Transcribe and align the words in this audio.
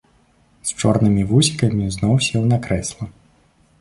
З 0.69 0.77
чорнымі 0.79 1.27
вусікамі 1.31 1.91
зноў 1.97 2.15
сеў 2.29 2.43
на 2.53 2.57
крэсла. 2.65 3.05